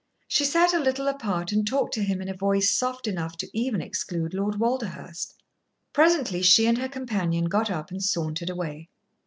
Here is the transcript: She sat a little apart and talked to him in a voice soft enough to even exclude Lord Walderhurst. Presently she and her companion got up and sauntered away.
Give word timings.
She 0.27 0.45
sat 0.45 0.73
a 0.73 0.79
little 0.79 1.07
apart 1.07 1.51
and 1.51 1.63
talked 1.67 1.93
to 1.93 2.03
him 2.03 2.23
in 2.23 2.27
a 2.27 2.33
voice 2.33 2.71
soft 2.71 3.05
enough 3.05 3.37
to 3.37 3.47
even 3.55 3.81
exclude 3.83 4.33
Lord 4.33 4.55
Walderhurst. 4.55 5.35
Presently 5.93 6.41
she 6.41 6.65
and 6.65 6.79
her 6.79 6.89
companion 6.89 7.45
got 7.45 7.69
up 7.69 7.91
and 7.91 8.01
sauntered 8.03 8.49
away. 8.49 8.89